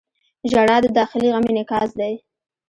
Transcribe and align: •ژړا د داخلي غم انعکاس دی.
•ژړا 0.49 0.77
د 0.83 0.87
داخلي 0.99 1.27
غم 1.33 1.45
انعکاس 1.51 1.89
دی. 1.99 2.13